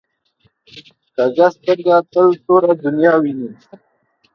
کوږه 1.15 1.47
سترګه 1.55 1.95
تل 2.11 2.27
توره 2.43 2.71
دنیا 2.83 3.13
ویني 3.21 3.49